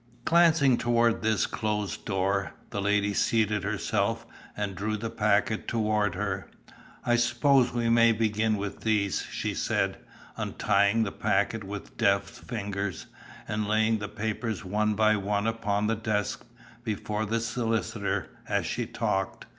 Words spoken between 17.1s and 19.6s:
the solicitor, as she talked.